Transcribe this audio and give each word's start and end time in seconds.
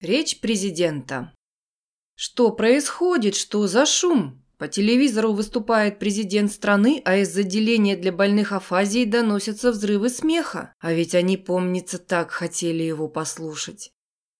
Речь 0.00 0.40
президента. 0.40 1.34
Что 2.14 2.52
происходит? 2.52 3.34
Что 3.34 3.66
за 3.66 3.84
шум? 3.84 4.42
По 4.56 4.66
телевизору 4.66 5.34
выступает 5.34 5.98
президент 5.98 6.50
страны, 6.50 7.02
а 7.04 7.18
из 7.18 7.36
отделения 7.36 7.98
для 7.98 8.10
больных 8.10 8.52
афазией 8.52 9.04
доносятся 9.04 9.72
взрывы 9.72 10.08
смеха. 10.08 10.72
А 10.80 10.94
ведь 10.94 11.14
они, 11.14 11.36
помнится, 11.36 11.98
так 11.98 12.30
хотели 12.30 12.82
его 12.82 13.08
послушать. 13.08 13.92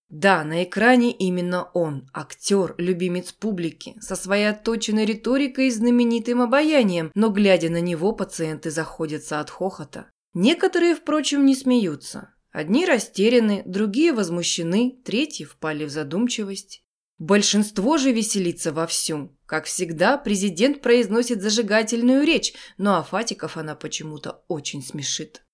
Да, 0.08 0.44
на 0.44 0.64
экране 0.64 1.12
именно 1.12 1.64
он, 1.74 2.08
актер, 2.14 2.74
любимец 2.78 3.32
публики, 3.32 3.96
со 4.00 4.16
своей 4.16 4.48
отточенной 4.48 5.04
риторикой 5.04 5.66
и 5.66 5.70
знаменитым 5.70 6.40
обаянием, 6.40 7.12
но 7.14 7.28
глядя 7.28 7.68
на 7.68 7.82
него, 7.82 8.12
пациенты 8.12 8.70
заходятся 8.70 9.40
от 9.40 9.50
хохота. 9.50 10.10
Некоторые, 10.32 10.94
впрочем, 10.94 11.44
не 11.44 11.54
смеются. 11.54 12.32
Одни 12.52 12.84
растеряны, 12.84 13.62
другие 13.64 14.12
возмущены, 14.12 14.98
третьи 15.04 15.44
впали 15.44 15.84
в 15.84 15.90
задумчивость. 15.90 16.82
Большинство 17.18 17.98
же 17.98 18.12
веселится 18.12 18.72
вовсю. 18.72 19.36
Как 19.46 19.66
всегда, 19.66 20.16
президент 20.16 20.80
произносит 20.80 21.42
зажигательную 21.42 22.24
речь, 22.24 22.54
но 22.78 22.96
Афатиков 22.96 23.56
она 23.56 23.74
почему-то 23.74 24.42
очень 24.48 24.82
смешит. 24.82 25.44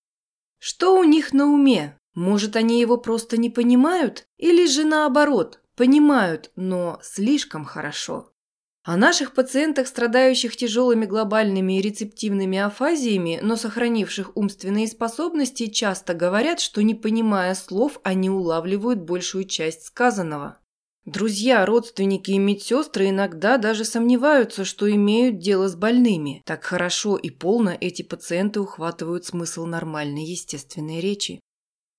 Что 0.59 0.99
у 0.99 1.05
них 1.05 1.33
на 1.33 1.47
уме? 1.47 1.99
Может, 2.15 2.57
они 2.57 2.81
его 2.81 2.97
просто 2.97 3.37
не 3.37 3.51
понимают? 3.51 4.27
Или 4.39 4.67
же 4.67 4.85
наоборот, 4.85 5.61
понимают, 5.75 6.51
но 6.57 6.99
слишком 7.03 7.65
хорошо? 7.65 8.33
О 8.87 8.97
наших 8.97 9.35
пациентах, 9.35 9.89
страдающих 9.89 10.55
тяжелыми 10.55 11.07
глобальными 11.07 11.77
и 11.77 11.83
рецептивными 11.83 12.57
афазиями, 12.57 13.41
но 13.43 13.57
сохранивших 13.57 14.37
умственные 14.37 14.87
способности, 14.87 15.67
часто 15.67 16.15
говорят, 16.15 16.61
что 16.61 16.85
не 16.85 16.95
понимая 16.95 17.57
слов, 17.57 17.99
они 18.05 18.31
улавливают 18.31 19.01
большую 19.01 19.47
часть 19.47 19.87
сказанного. 19.87 20.61
Друзья, 21.05 21.67
родственники 21.67 22.31
и 22.31 22.39
медсестры 22.39 23.09
иногда 23.09 23.59
даже 23.59 23.85
сомневаются, 23.85 24.65
что 24.65 24.89
имеют 24.89 25.41
дело 25.41 25.67
с 25.67 25.75
больными. 25.75 26.43
Так 26.47 26.63
хорошо 26.63 27.17
и 27.17 27.31
полно 27.31 27.77
эти 27.81 28.03
пациенты 28.03 28.61
ухватывают 28.61 29.25
смысл 29.25 29.67
нормальной 29.67 30.25
естественной 30.25 31.01
речи. 31.01 31.41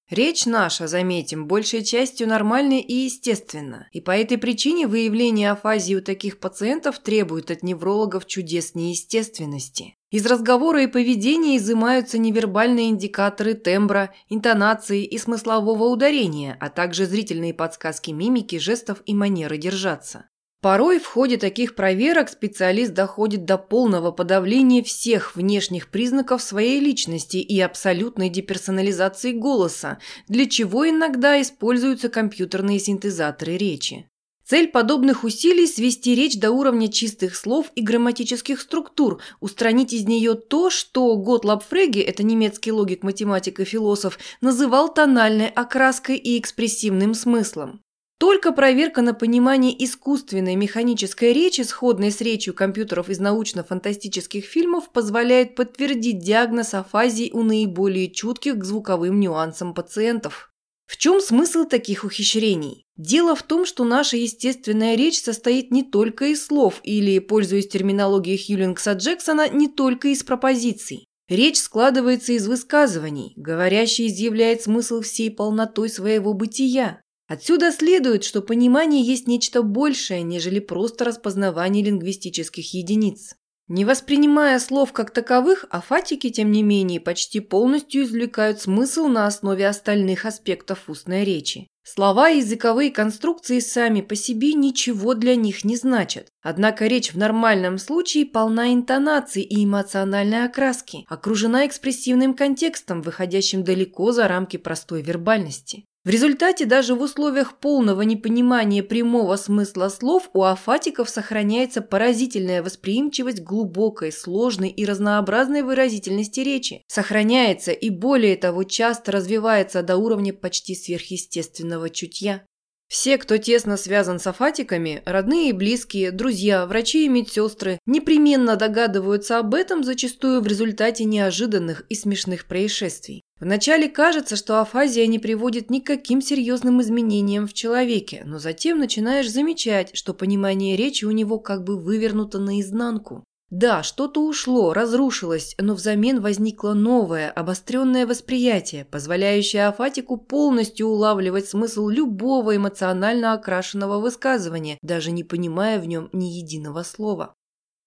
Речь 0.10 0.46
наша, 0.46 0.88
заметим, 0.88 1.48
большей 1.48 1.84
частью 1.84 2.30
нормальная 2.30 2.80
и 2.80 2.94
естественна, 2.94 3.90
и 3.92 4.00
по 4.00 4.12
этой 4.12 4.38
причине 4.38 4.88
выявление 4.88 5.52
афазии 5.52 5.96
у 5.96 6.02
таких 6.02 6.40
пациентов 6.40 7.00
требует 7.00 7.52
от 7.52 7.62
неврологов 7.62 8.26
чудес 8.26 8.74
неестественности. 8.74 9.96
Из 10.10 10.26
разговора 10.26 10.84
и 10.84 10.88
поведения 10.88 11.58
изымаются 11.58 12.18
невербальные 12.18 12.88
индикаторы 12.88 13.54
тембра, 13.54 14.14
интонации 14.30 15.04
и 15.04 15.18
смыслового 15.18 15.84
ударения, 15.90 16.56
а 16.62 16.70
также 16.70 17.06
зрительные 17.06 17.54
подсказки 17.54 18.12
мимики, 18.12 18.58
жестов 18.60 19.02
и 19.06 19.14
манеры 19.14 19.58
держаться. 19.58 20.30
Порой 20.60 21.00
в 21.00 21.06
ходе 21.06 21.38
таких 21.38 21.76
проверок 21.76 22.30
специалист 22.30 22.92
доходит 22.94 23.46
до 23.46 23.60
полного 23.60 24.12
подавления 24.12 24.82
всех 24.82 25.36
внешних 25.36 25.90
признаков 25.90 26.42
своей 26.42 26.80
личности 26.80 27.38
и 27.38 27.60
абсолютной 27.60 28.30
деперсонализации 28.30 29.34
голоса, 29.34 30.00
для 30.28 30.48
чего 30.48 30.90
иногда 30.90 31.40
используются 31.40 32.10
компьютерные 32.10 32.80
синтезаторы 32.80 33.56
речи. 33.56 34.10
Цель 34.48 34.70
подобных 34.70 35.26
усилий– 35.26 35.68
свести 35.68 36.16
речь 36.16 36.40
до 36.40 36.52
уровня 36.52 36.88
чистых 36.88 37.36
слов 37.36 37.70
и 37.76 37.82
грамматических 37.82 38.60
структур, 38.60 39.22
устранить 39.42 39.94
из 39.94 40.06
нее 40.08 40.36
то, 40.36 40.70
что 40.70 41.16
Готлаб 41.18 41.64
Фреге, 41.66 42.02
это 42.02 42.24
немецкий 42.24 42.72
логик, 42.72 43.04
математик 43.04 43.60
и 43.60 43.66
философ, 43.66 44.18
называл 44.40 44.92
тональной 44.92 45.50
окраской 45.50 46.16
и 46.16 46.40
экспрессивным 46.40 47.14
смыслом. 47.14 47.82
Только 48.20 48.52
проверка 48.52 49.04
на 49.04 49.14
понимание 49.14 49.76
искусственной 49.86 50.56
механической 50.56 51.34
речи, 51.34 51.62
сходной 51.62 52.12
с 52.12 52.20
речью 52.20 52.56
компьютеров 52.56 53.10
из 53.10 53.20
научно-фантастических 53.20 54.44
фильмов, 54.44 54.92
позволяет 54.92 55.56
подтвердить 55.56 56.20
диагноз 56.20 56.74
афазии 56.74 57.30
у 57.32 57.44
наиболее 57.44 58.10
чутких 58.10 58.58
к 58.58 58.64
звуковым 58.64 59.20
нюансам 59.20 59.76
пациентов. 59.76 60.52
В 60.88 60.98
чем 60.98 61.20
смысл 61.22 61.66
таких 61.66 62.06
ухищрений? 62.06 62.86
Дело 62.96 63.36
в 63.36 63.44
том, 63.44 63.66
что 63.66 63.84
наша 63.84 64.18
естественная 64.18 64.96
речь 64.96 65.22
состоит 65.22 65.70
не 65.70 65.84
только 65.84 66.26
из 66.28 66.44
слов 66.44 66.80
или, 66.84 67.20
пользуясь 67.20 67.68
терминологией 67.68 68.38
Хьюлингса 68.38 68.94
Джексона, 68.94 69.48
не 69.50 69.68
только 69.68 70.08
из 70.08 70.24
пропозиций. 70.24 71.06
Речь 71.30 71.60
складывается 71.60 72.32
из 72.32 72.48
высказываний, 72.48 73.34
говорящий 73.36 74.08
изъявляет 74.08 74.62
смысл 74.62 75.02
всей 75.02 75.30
полнотой 75.30 75.90
своего 75.90 76.34
бытия. 76.34 77.02
Отсюда 77.28 77.72
следует, 77.72 78.24
что 78.24 78.42
понимание 78.42 79.04
есть 79.04 79.28
нечто 79.28 79.62
большее, 79.62 80.22
нежели 80.24 80.60
просто 80.60 81.04
распознавание 81.04 81.84
лингвистических 81.84 82.74
единиц. 82.74 83.36
Не 83.68 83.84
воспринимая 83.84 84.60
слов 84.60 84.94
как 84.94 85.12
таковых, 85.12 85.66
афатики, 85.70 86.30
тем 86.30 86.54
не 86.54 86.64
менее, 86.64 87.02
почти 87.02 87.42
полностью 87.42 88.04
извлекают 88.04 88.62
смысл 88.62 89.08
на 89.08 89.28
основе 89.28 89.68
остальных 89.68 90.24
аспектов 90.24 90.88
устной 90.88 91.26
речи. 91.26 91.68
Слова 91.84 92.30
и 92.30 92.40
языковые 92.40 92.92
конструкции 92.92 93.60
сами 93.60 94.00
по 94.00 94.16
себе 94.16 94.54
ничего 94.54 95.14
для 95.14 95.36
них 95.36 95.66
не 95.66 95.76
значат. 95.76 96.28
Однако 96.42 96.88
речь 96.88 97.14
в 97.14 97.18
нормальном 97.18 97.78
случае 97.78 98.26
полна 98.26 98.74
интонаций 98.74 99.42
и 99.42 99.66
эмоциональной 99.66 100.46
окраски, 100.46 101.06
окружена 101.10 101.66
экспрессивным 101.66 102.36
контекстом, 102.36 103.02
выходящим 103.02 103.66
далеко 103.66 104.14
за 104.14 104.30
рамки 104.30 104.56
простой 104.56 105.02
вербальности. 105.02 105.84
В 106.08 106.10
результате 106.10 106.66
даже 106.66 106.96
в 106.96 107.02
условиях 107.02 107.58
полного 107.58 108.02
непонимания 108.04 108.82
прямого 108.82 109.36
смысла 109.36 109.90
слов 109.90 110.30
у 110.32 110.44
афатиков 110.44 111.10
сохраняется 111.10 111.82
поразительная 111.82 112.64
восприимчивость 112.64 113.42
глубокой, 113.42 114.14
сложной 114.14 114.70
и 114.70 114.86
разнообразной 114.86 115.64
выразительности 115.64 116.40
речи. 116.40 116.82
Сохраняется 116.88 117.74
и 117.74 117.90
более 117.90 118.38
того 118.38 118.64
часто 118.64 119.12
развивается 119.12 119.84
до 119.84 119.98
уровня 119.98 120.32
почти 120.32 120.76
сверхъестественного 120.76 121.90
чутья. 121.90 122.46
Все, 122.88 123.18
кто 123.18 123.38
тесно 123.38 123.76
связан 123.76 124.18
с 124.18 124.28
афатиками, 124.28 125.02
родные 125.06 125.50
и 125.50 125.54
близкие, 125.54 126.12
друзья, 126.12 126.66
врачи 126.66 127.06
и 127.06 127.10
медсестры, 127.10 127.80
непременно 127.86 128.56
догадываются 128.56 129.40
об 129.40 129.54
этом 129.56 129.84
зачастую 129.84 130.40
в 130.40 130.48
результате 130.48 131.04
неожиданных 131.04 131.86
и 131.90 131.96
смешных 131.96 132.46
происшествий. 132.46 133.24
Вначале 133.42 133.90
кажется, 133.90 134.38
что 134.38 134.62
афазия 134.62 135.06
не 135.06 135.20
приводит 135.20 135.70
ни 135.70 135.80
к 135.80 135.86
каким 135.86 136.22
серьезным 136.22 136.82
изменениям 136.82 137.46
в 137.46 137.54
человеке, 137.54 138.24
но 138.26 138.40
затем 138.40 138.80
начинаешь 138.80 139.30
замечать, 139.30 139.92
что 139.94 140.14
понимание 140.14 140.78
речи 140.78 141.04
у 141.04 141.12
него 141.12 141.40
как 141.40 141.66
бы 141.66 141.78
вывернуто 141.78 142.40
наизнанку. 142.40 143.26
Да, 143.50 143.82
что-то 143.82 144.26
ушло, 144.26 144.74
разрушилось, 144.74 145.56
но 145.58 145.74
взамен 145.74 146.20
возникло 146.20 146.74
новое, 146.74 147.30
обостренное 147.32 148.06
восприятие, 148.06 148.84
позволяющее 148.84 149.68
афатику 149.68 150.18
полностью 150.18 150.88
улавливать 150.88 151.48
смысл 151.48 151.88
любого 151.88 152.58
эмоционально 152.58 153.32
окрашенного 153.32 154.00
высказывания, 154.00 154.78
даже 154.82 155.12
не 155.12 155.24
понимая 155.24 155.80
в 155.80 155.88
нем 155.88 156.10
ни 156.12 156.26
единого 156.26 156.84
слова. 156.84 157.34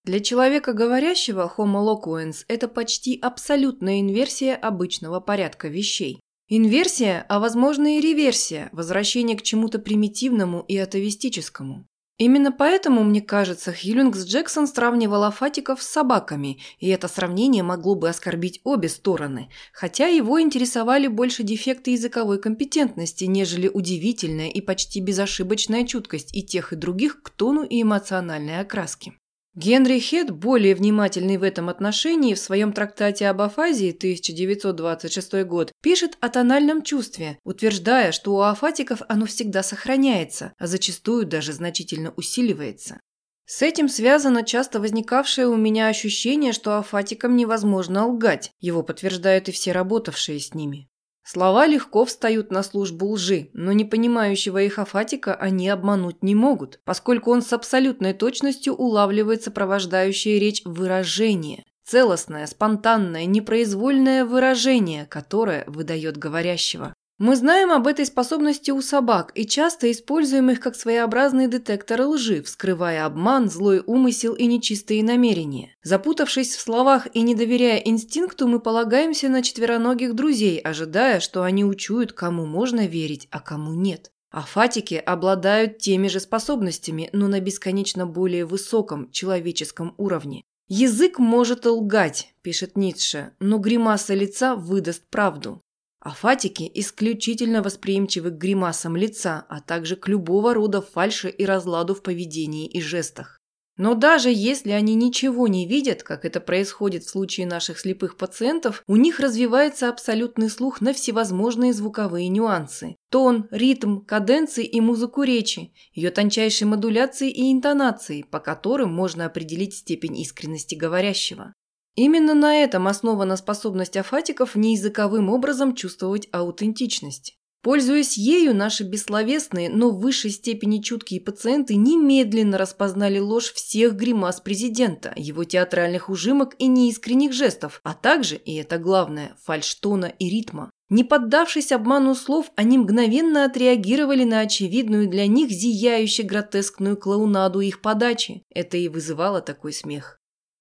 Для 0.05 0.21
человека 0.21 0.73
говорящего 0.73 1.53
Homo 1.55 1.85
loquens 1.85 2.45
это 2.49 2.67
почти 2.67 3.19
абсолютная 3.21 4.01
инверсия 4.01 4.57
обычного 4.57 5.21
порядка 5.21 5.69
вещей. 5.69 6.21
Инверсия, 6.49 7.27
а 7.29 7.39
возможно 7.39 7.99
и 7.99 8.01
реверсия, 8.01 8.71
возвращение 8.73 9.37
к 9.37 9.43
чему-то 9.43 9.79
примитивному 9.79 10.65
и 10.67 10.79
атовистическому. 10.79 11.85
Именно 12.21 12.53
поэтому, 12.53 13.03
мне 13.03 13.23
кажется, 13.23 13.73
Хьюлингс 13.73 14.27
Джексон 14.27 14.67
сравнивал 14.67 15.25
афатиков 15.25 15.83
с 15.83 15.87
собаками, 15.87 16.59
и 16.79 16.87
это 16.89 17.09
сравнение 17.09 17.63
могло 17.63 17.95
бы 17.95 18.11
оскорбить 18.11 18.61
обе 18.63 18.91
стороны, 18.91 19.49
хотя 19.73 20.07
его 20.07 20.39
интересовали 20.39 21.07
больше 21.07 21.45
дефекты 21.45 21.93
языковой 21.93 22.39
компетентности, 22.39 23.25
нежели 23.25 23.69
удивительная 23.69 24.51
и 24.51 24.61
почти 24.61 25.01
безошибочная 25.01 25.87
чуткость 25.87 26.37
и 26.37 26.43
тех 26.43 26.75
и 26.75 26.77
других 26.77 27.23
к 27.23 27.31
тону 27.31 27.63
и 27.65 27.81
эмоциональной 27.81 28.61
окраске. 28.61 29.15
Генри 29.61 29.99
Хед, 29.99 30.31
более 30.31 30.75
внимательный 30.75 31.37
в 31.37 31.43
этом 31.43 31.69
отношении, 31.69 32.33
в 32.33 32.39
своем 32.39 32.73
трактате 32.73 33.29
об 33.29 33.43
афазии 33.43 33.91
1926 33.91 35.45
год, 35.45 35.71
пишет 35.83 36.17
о 36.21 36.31
тональном 36.31 36.81
чувстве, 36.81 37.39
утверждая, 37.45 38.13
что 38.13 38.35
у 38.35 38.41
афатиков 38.41 39.03
оно 39.11 39.27
всегда 39.27 39.63
сохраняется, 39.63 40.55
а 40.59 40.67
зачастую 40.67 41.27
даже 41.27 41.53
значительно 41.53 42.15
усиливается. 42.17 43.01
С 43.45 43.61
этим 43.61 43.91
связано 43.91 44.45
часто 44.45 44.81
возникавшее 44.81 45.47
у 45.47 45.57
меня 45.57 45.89
ощущение, 45.89 46.55
что 46.55 46.79
афатикам 46.79 47.37
невозможно 47.37 48.07
лгать, 48.07 48.53
его 48.61 48.83
подтверждают 48.83 49.51
и 49.51 49.53
все 49.53 49.73
работавшие 49.73 50.41
с 50.41 50.55
ними. 50.55 50.89
Слова 51.33 51.65
легко 51.65 52.05
встают 52.05 52.51
на 52.51 52.65
службу 52.65 53.07
лжи, 53.11 53.51
но 53.53 53.71
не 53.71 53.85
понимающего 53.85 54.63
их 54.63 54.81
афатика 54.81 55.33
они 55.33 55.69
обмануть 55.69 56.25
не 56.25 56.35
могут, 56.35 56.81
поскольку 56.85 57.31
он 57.31 57.41
с 57.41 57.53
абсолютной 57.53 58.15
точностью 58.15 58.75
улавливает 58.75 59.45
сопровождающее 59.45 60.41
речь 60.41 60.63
выражение. 60.65 61.63
Целостное, 61.85 62.49
спонтанное, 62.49 63.27
непроизвольное 63.27 64.25
выражение, 64.25 65.07
которое 65.07 65.63
выдает 65.69 66.17
говорящего. 66.17 66.95
Мы 67.21 67.37
знаем 67.37 67.71
об 67.71 67.87
этой 67.87 68.07
способности 68.07 68.71
у 68.71 68.81
собак 68.81 69.33
и 69.35 69.47
часто 69.47 69.91
используем 69.91 70.49
их 70.49 70.59
как 70.59 70.75
своеобразные 70.75 71.49
детекторы 71.49 72.07
лжи, 72.07 72.43
вскрывая 72.43 73.05
обман, 73.05 73.51
злой 73.51 73.83
умысел 73.85 74.33
и 74.33 74.47
нечистые 74.47 75.05
намерения. 75.05 75.77
Запутавшись 75.83 76.57
в 76.57 76.61
словах 76.63 77.09
и 77.13 77.21
не 77.21 77.35
доверяя 77.35 77.77
инстинкту, 77.77 78.49
мы 78.49 78.59
полагаемся 78.59 79.29
на 79.29 79.43
четвероногих 79.43 80.15
друзей, 80.15 80.59
ожидая, 80.61 81.21
что 81.21 81.43
они 81.43 81.63
учуют, 81.63 82.15
кому 82.15 82.47
можно 82.47 82.87
верить, 82.87 83.29
а 83.31 83.41
кому 83.41 83.75
нет. 83.75 84.11
А 84.31 84.41
фатики 84.41 84.95
обладают 84.95 85.77
теми 85.77 86.09
же 86.09 86.21
способностями, 86.21 87.11
но 87.13 87.29
на 87.29 87.41
бесконечно 87.41 88.07
более 88.07 88.47
высоком 88.47 89.11
человеческом 89.11 89.95
уровне. 89.99 90.43
«Язык 90.69 91.19
может 91.19 91.67
лгать»,– 91.67 92.33
пишет 92.41 92.79
Ницше,– 92.79 93.33
«но 93.41 93.59
гримаса 93.59 94.15
лица 94.15 94.55
выдаст 94.55 95.03
правду». 95.11 95.61
А 96.01 96.11
фатики 96.11 96.71
исключительно 96.75 97.63
восприимчивы 97.63 98.31
к 98.31 98.39
гримасам 98.39 98.97
лица, 98.97 99.45
а 99.49 99.61
также 99.61 99.97
к 99.97 100.09
любого 100.09 100.55
рода 100.55 100.81
фальши 100.81 101.29
и 101.29 101.45
разладу 101.45 101.95
в 101.95 102.03
поведении 102.03 102.67
и 102.67 102.81
жестах. 102.81 103.41
Но 103.81 103.95
даже 103.95 104.31
если 104.31 104.73
они 104.73 104.95
ничего 104.95 105.49
не 105.49 105.67
видят, 105.67 106.03
как 106.03 106.27
это 106.27 106.41
происходит 106.41 107.05
в 107.05 107.09
случае 107.09 107.47
наших 107.47 107.79
слепых 107.79 108.19
пациентов, 108.19 108.83
у 108.87 108.97
них 108.97 109.21
развивается 109.21 109.89
абсолютный 109.89 110.51
слух 110.51 110.83
на 110.83 110.93
всевозможные 110.93 111.73
звуковые 111.73 112.29
нюансы. 112.29 112.97
Тон, 113.11 113.49
ритм, 113.51 114.01
каденции 114.01 114.67
и 114.67 114.83
музыку 114.83 115.23
речи, 115.23 115.73
ее 115.95 116.11
тончайшей 116.11 116.67
модуляции 116.67 117.31
и 117.31 117.51
интонации, 117.51 118.23
по 118.23 118.39
которым 118.39 118.93
можно 118.93 119.25
определить 119.25 119.75
степень 119.75 120.19
искренности 120.19 120.75
говорящего. 120.75 121.55
Именно 121.95 122.35
на 122.35 122.57
этом 122.57 122.87
основана 122.89 123.37
способность 123.37 123.97
афатиков 123.97 124.55
неязыковым 124.55 125.29
образом 125.29 125.75
чувствовать 125.75 126.29
аутентичность. 126.33 127.37
Пользуясь 127.63 128.17
ею, 128.17 128.55
наши 128.55 128.85
бессловесные, 128.85 129.69
но 129.69 129.91
в 129.91 130.01
высшей 130.01 130.31
степени 130.31 130.81
чуткие 130.81 131.21
пациенты 131.21 131.75
немедленно 131.75 132.57
распознали 132.57 133.19
ложь 133.19 133.53
всех 133.53 133.97
гримас 133.97 134.41
президента, 134.41 135.13
его 135.15 135.45
театральных 135.45 136.09
ужимок 136.09 136.55
и 136.59 136.69
неискренних 136.69 137.35
жестов, 137.35 137.81
а 137.85 137.93
также, 137.93 138.37
и 138.37 138.55
это 138.55 138.79
главное, 138.79 139.37
фальштона 139.45 140.07
и 140.07 140.31
ритма. 140.31 140.71
Не 140.89 141.05
поддавшись 141.05 141.71
обману 141.71 142.15
слов, 142.15 142.51
они 142.57 142.79
мгновенно 142.79 143.45
отреагировали 143.45 144.25
на 144.25 144.41
очевидную 144.41 145.09
для 145.09 145.27
них 145.27 145.51
зияющую 145.51 146.27
гротескную 146.27 146.97
клоунаду 146.97 147.61
их 147.61 147.83
подачи. 147.83 148.43
Это 148.53 148.79
и 148.79 148.89
вызывало 148.89 149.43
такой 149.43 149.75
смех. 149.75 150.20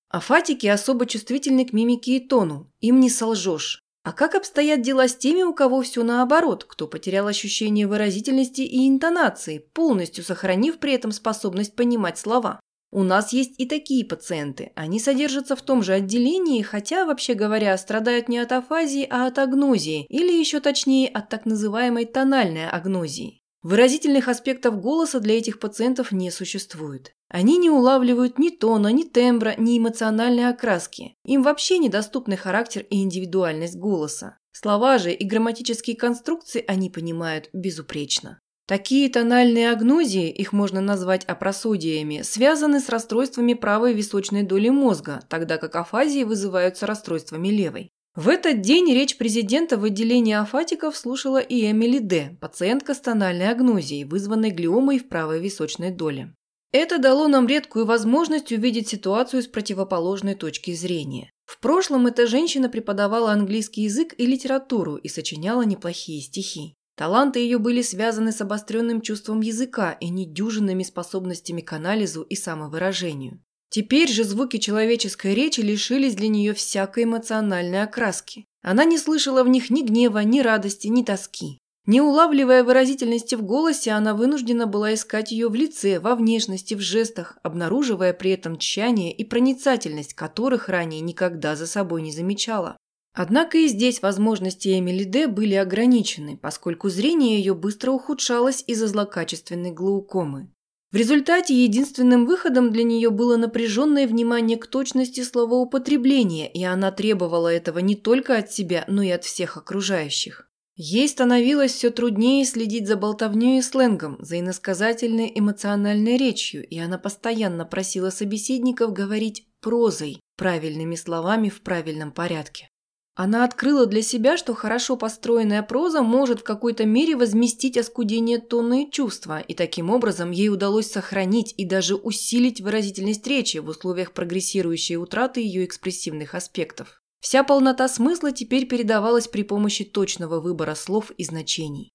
А 0.10 0.20
фатики 0.20 0.66
особо 0.66 1.06
чувствительны 1.06 1.66
к 1.66 1.74
мимике 1.74 2.18
и 2.18 2.20
тону, 2.20 2.72
им 2.82 3.00
не 3.00 3.10
солжешь. 3.10 3.82
А 4.04 4.12
как 4.12 4.34
обстоят 4.34 4.82
дела 4.82 5.08
с 5.08 5.16
теми, 5.16 5.44
у 5.44 5.54
кого 5.54 5.82
все 5.84 6.04
наоборот, 6.04 6.64
кто 6.64 6.88
потерял 6.88 7.28
ощущение 7.28 7.86
выразительности 7.86 8.62
и 8.62 8.88
интонации, 8.88 9.60
полностью 9.60 10.24
сохранив 10.24 10.80
при 10.80 10.94
этом 10.94 11.12
способность 11.12 11.76
понимать 11.76 12.18
слова? 12.18 12.60
У 12.92 13.04
нас 13.04 13.34
есть 13.34 13.60
и 13.60 13.68
такие 13.68 14.04
пациенты. 14.04 14.72
Они 14.74 15.00
содержатся 15.00 15.56
в 15.56 15.62
том 15.62 15.84
же 15.84 15.94
отделении, 15.94 16.64
хотя, 16.64 17.06
вообще 17.06 17.36
говоря, 17.36 17.78
страдают 17.78 18.30
не 18.30 18.40
от 18.40 18.52
афазии, 18.52 19.06
а 19.08 19.28
от 19.28 19.38
агнозии, 19.38 20.08
или 20.10 20.32
еще 20.32 20.60
точнее 20.60 21.08
от 21.08 21.30
так 21.30 21.46
называемой 21.46 22.06
тональной 22.06 22.68
агнозии. 22.68 23.42
Выразительных 23.62 24.28
аспектов 24.28 24.82
голоса 24.82 25.20
для 25.20 25.38
этих 25.38 25.60
пациентов 25.60 26.12
не 26.12 26.32
существует. 26.32 27.14
Они 27.30 27.58
не 27.60 27.70
улавливают 27.70 28.40
ни 28.40 28.50
тона, 28.50 28.88
ни 28.88 29.04
тембра, 29.04 29.54
ни 29.58 29.78
эмоциональной 29.78 30.50
окраски. 30.50 31.16
Им 31.24 31.44
вообще 31.44 31.78
недоступны 31.78 32.36
характер 32.36 32.86
и 32.90 33.02
индивидуальность 33.02 33.78
голоса. 33.78 34.40
Слова 34.52 34.98
же 34.98 35.14
и 35.14 35.26
грамматические 35.26 35.96
конструкции 35.96 36.64
они 36.68 36.90
понимают 36.90 37.50
безупречно. 37.54 38.40
Такие 38.68 39.10
тональные 39.10 39.72
агнозии, 39.72 40.30
их 40.30 40.54
можно 40.54 40.82
назвать 40.82 41.24
апросодиями, 41.26 42.22
связаны 42.24 42.80
с 42.80 42.90
расстройствами 42.90 43.54
правой 43.54 43.94
височной 43.94 44.44
доли 44.44 44.70
мозга, 44.70 45.22
тогда 45.30 45.58
как 45.58 45.76
афазии 45.76 46.24
вызываются 46.24 46.86
расстройствами 46.86 47.48
левой. 47.48 47.90
В 48.16 48.28
этот 48.28 48.62
день 48.62 48.92
речь 48.92 49.18
президента 49.18 49.78
в 49.78 49.84
отделении 49.86 50.34
афатиков 50.34 50.98
слушала 50.98 51.40
и 51.40 51.72
Эмили 51.72 52.00
Д., 52.00 52.38
пациентка 52.42 52.94
с 52.94 53.00
тональной 53.00 53.50
агнозией, 53.50 54.04
вызванной 54.04 54.50
глиомой 54.50 55.00
в 55.00 55.08
правой 55.08 55.40
височной 55.40 55.92
доле. 55.92 56.34
Это 56.72 57.00
дало 57.00 57.28
нам 57.28 57.48
редкую 57.48 57.86
возможность 57.86 58.52
увидеть 58.52 58.88
ситуацию 58.88 59.42
с 59.42 59.48
противоположной 59.48 60.36
точки 60.36 60.74
зрения. 60.74 61.32
В 61.46 61.60
прошлом 61.60 62.06
эта 62.06 62.28
женщина 62.28 62.70
преподавала 62.70 63.32
английский 63.32 63.84
язык 63.84 64.14
и 64.18 64.26
литературу 64.28 64.96
и 64.96 65.08
сочиняла 65.08 65.64
неплохие 65.64 66.22
стихи. 66.22 66.76
Таланты 66.96 67.40
ее 67.40 67.58
были 67.58 67.82
связаны 67.82 68.32
с 68.32 68.42
обостренным 68.42 69.02
чувством 69.02 69.42
языка 69.42 69.94
и 69.94 70.10
недюжинными 70.10 70.84
способностями 70.84 71.62
к 71.62 71.74
анализу 71.74 72.22
и 72.22 72.36
самовыражению. 72.36 73.42
Теперь 73.70 74.10
же 74.10 74.24
звуки 74.24 74.58
человеческой 74.58 75.34
речи 75.34 75.62
лишились 75.62 76.16
для 76.16 76.28
нее 76.28 76.54
всякой 76.54 77.06
эмоциональной 77.06 77.82
окраски. 77.82 78.46
Она 78.62 78.84
не 78.84 78.98
слышала 78.98 79.44
в 79.44 79.48
них 79.48 79.70
ни 79.70 79.82
гнева, 79.82 80.20
ни 80.20 80.42
радости, 80.42 80.88
ни 80.88 81.04
тоски. 81.04 81.58
Не 81.90 82.02
улавливая 82.02 82.64
выразительности 82.64 83.34
в 83.34 83.42
голосе, 83.42 83.90
она 83.90 84.14
вынуждена 84.14 84.68
была 84.68 84.94
искать 84.94 85.32
ее 85.32 85.50
в 85.50 85.56
лице, 85.56 86.00
во 86.00 86.14
внешности, 86.14 86.76
в 86.76 86.82
жестах, 86.82 87.40
обнаруживая 87.42 88.14
при 88.14 88.30
этом 88.30 88.60
тщание 88.60 89.12
и 89.12 89.24
проницательность, 89.24 90.14
которых 90.14 90.70
ранее 90.70 91.02
никогда 91.02 91.56
за 91.56 91.66
собой 91.66 92.04
не 92.04 92.12
замечала. 92.12 92.78
Однако 93.16 93.58
и 93.58 93.68
здесь 93.68 94.04
возможности 94.04 94.78
Эмили 94.78 95.04
Д. 95.04 95.26
были 95.26 95.56
ограничены, 95.56 96.38
поскольку 96.38 96.90
зрение 96.90 97.40
ее 97.40 97.56
быстро 97.56 97.90
ухудшалось 97.90 98.64
из-за 98.68 98.88
злокачественной 98.88 99.72
глаукомы. 99.72 100.52
В 100.92 100.96
результате 100.96 101.56
единственным 101.56 102.28
выходом 102.28 102.72
для 102.72 102.84
нее 102.84 103.10
было 103.10 103.36
напряженное 103.36 104.06
внимание 104.06 104.58
к 104.60 104.68
точности 104.68 105.24
словоупотребления, 105.24 106.52
и 106.52 106.64
она 106.64 106.92
требовала 106.92 107.48
этого 107.48 107.80
не 107.80 107.96
только 107.96 108.38
от 108.38 108.52
себя, 108.52 108.86
но 108.88 109.02
и 109.02 109.10
от 109.10 109.24
всех 109.24 109.58
окружающих. 109.58 110.49
Ей 110.82 111.10
становилось 111.10 111.74
все 111.74 111.90
труднее 111.90 112.46
следить 112.46 112.88
за 112.88 112.96
болтовней 112.96 113.60
и 113.60 113.62
сленгом, 113.62 114.16
за 114.22 114.40
иносказательной 114.40 115.30
эмоциональной 115.36 116.16
речью, 116.16 116.66
и 116.66 116.80
она 116.80 116.98
постоянно 116.98 117.66
просила 117.66 118.12
собеседников 118.12 118.94
говорить 118.94 119.46
прозой, 119.60 120.22
правильными 120.38 120.96
словами 120.96 121.50
в 121.50 121.64
правильном 121.64 122.14
порядке. 122.14 122.70
Она 123.16 123.44
открыла 123.44 123.88
для 123.88 124.02
себя, 124.02 124.38
что 124.38 124.54
хорошо 124.54 124.96
построенная 124.96 125.64
проза 125.64 126.02
может 126.02 126.40
в 126.40 126.44
какой-то 126.44 126.86
мере 126.86 127.18
возместить 127.18 127.76
оскудение 127.76 128.40
тонны 128.40 128.86
и 128.86 128.90
чувства, 128.90 129.42
и 129.42 129.54
таким 129.54 129.90
образом 129.90 130.32
ей 130.32 130.48
удалось 130.48 130.90
сохранить 130.90 131.54
и 131.58 131.66
даже 131.66 131.96
усилить 131.96 132.62
выразительность 132.62 133.28
речи 133.28 133.58
в 133.58 133.68
условиях 133.68 134.14
прогрессирующей 134.14 134.96
утраты 134.96 135.42
ее 135.42 135.66
экспрессивных 135.66 136.36
аспектов. 136.36 136.99
Вся 137.20 137.44
полнота 137.44 137.88
смысла 137.88 138.32
теперь 138.32 138.68
передавалась 138.68 139.28
при 139.28 139.44
помощи 139.44 139.84
точного 139.84 140.40
выбора 140.40 140.76
слов 140.76 141.12
и 141.12 141.24
значений. 141.24 141.92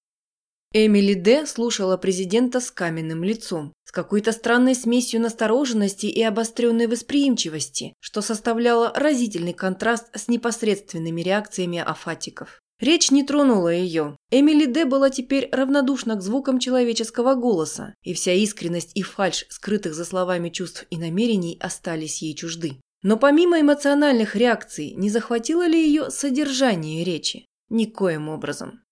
Эмили 0.77 1.15
Д. 1.15 1.47
слушала 1.47 1.97
президента 1.97 2.59
с 2.59 2.71
каменным 2.71 3.23
лицом, 3.23 3.73
с 3.85 3.93
какой-то 3.93 4.33
странной 4.33 4.75
смесью 4.75 5.21
настороженности 5.21 6.07
и 6.07 6.21
обостренной 6.21 6.89
восприимчивости, 6.89 7.95
что 8.01 8.23
составляло 8.23 8.93
разительный 8.93 9.53
контраст 9.53 10.07
с 10.15 10.27
непосредственными 10.27 11.21
реакциями 11.21 11.79
афатиков. 11.79 12.61
Речь 12.81 13.13
не 13.13 13.23
тронула 13.23 13.69
ее. 13.69 14.17
Эмили 14.31 14.67
Д. 14.67 14.85
была 14.85 15.11
теперь 15.11 15.49
равнодушна 15.53 16.17
к 16.17 16.23
звукам 16.23 16.59
человеческого 16.59 17.35
голоса, 17.35 17.95
и 18.03 18.13
вся 18.13 18.33
искренность 18.33 18.91
и 18.97 19.03
фальшь, 19.03 19.47
скрытых 19.49 19.95
за 19.95 20.05
словами 20.05 20.49
чувств 20.49 20.85
и 20.91 20.97
намерений, 20.97 21.57
остались 21.61 22.21
ей 22.21 22.35
чужды. 22.35 22.81
Но 23.05 23.19
помимо 23.19 23.61
эмоциональных 23.61 24.35
реакций, 24.35 24.95
не 24.97 25.11
захватило 25.11 25.67
ли 25.67 25.79
ее 25.79 26.11
содержание 26.11 27.05
речи? 27.05 27.45
Никоим 27.69 28.31
образом. 28.31 28.83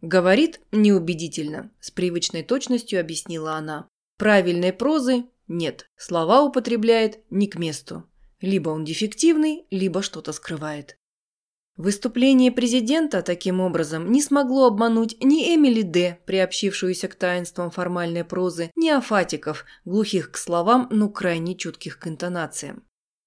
Говорит 0.00 0.60
неубедительно, 0.70 1.72
с 1.80 1.90
привычной 1.90 2.44
точностью 2.44 3.00
объяснила 3.00 3.54
она. 3.54 3.88
Правильной 4.16 4.72
прозы 4.72 5.24
нет, 5.48 5.90
слова 5.96 6.42
употребляет 6.44 7.18
не 7.30 7.48
к 7.48 7.58
месту. 7.58 8.04
Либо 8.40 8.70
он 8.70 8.84
дефективный, 8.84 9.66
либо 9.72 10.02
что-то 10.02 10.32
скрывает. 10.32 10.96
Выступление 11.76 12.52
президента, 12.52 13.22
таким 13.22 13.60
образом, 13.60 14.12
не 14.12 14.22
смогло 14.22 14.66
обмануть 14.66 15.16
ни 15.20 15.52
Эмили 15.52 15.82
Д., 15.82 16.20
приобщившуюся 16.26 17.08
к 17.08 17.16
таинствам 17.16 17.72
формальной 17.72 18.24
прозы, 18.24 18.70
ни 18.76 18.88
афатиков, 18.88 19.64
глухих 19.84 20.30
к 20.30 20.36
словам, 20.36 20.86
но 20.92 21.08
крайне 21.08 21.56
чутких 21.56 21.98
к 21.98 22.06
интонациям. 22.06 22.84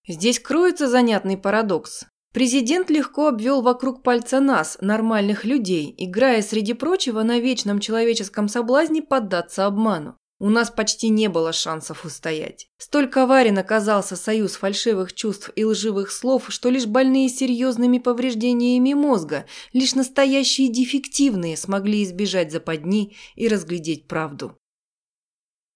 Здесь 0.08 0.39
кроется 0.39 0.88
занятный 0.88 1.38
парадокс. 1.38 2.05
Президент 2.34 2.89
легко 2.89 3.27
обвел 3.27 3.62
вокруг 3.62 4.03
пальца 4.03 4.39
нас, 4.39 4.77
нормальных 4.79 5.43
людей, 5.43 5.93
играя, 5.98 6.41
среди 6.41 6.74
прочего, 6.74 7.24
на 7.24 7.39
вечном 7.39 7.79
человеческом 7.79 8.48
соблазне 8.48 9.01
поддаться 9.01 9.65
обману. 9.65 10.17
У 10.39 10.50
нас 10.50 10.72
почти 10.72 11.10
не 11.10 11.29
было 11.29 11.53
шансов 11.53 12.03
устоять. 12.03 12.67
Столь 12.79 13.10
коварен 13.10 13.60
оказался 13.60 14.15
союз 14.15 14.55
фальшивых 14.55 15.13
чувств 15.13 15.51
и 15.55 15.63
лживых 15.63 16.10
слов, 16.10 16.46
что 16.48 16.70
лишь 16.70 16.88
больные 16.88 17.29
серьезными 17.29 18.00
повреждениями 18.00 18.93
мозга, 18.93 19.46
лишь 19.72 19.93
настоящие 19.93 20.70
дефективные 20.70 21.55
смогли 21.58 22.03
избежать 22.03 22.51
западни 22.51 23.15
и 23.36 23.48
разглядеть 23.48 24.08
правду. 24.08 24.58